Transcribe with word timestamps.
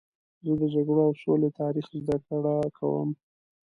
زه 0.45 0.51
د 0.61 0.63
جګړو 0.73 1.01
او 1.07 1.13
سولې 1.23 1.49
تاریخ 1.59 1.85
زدهکړه 2.01 2.53
کوم. 2.77 3.09